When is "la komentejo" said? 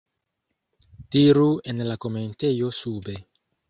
1.93-2.77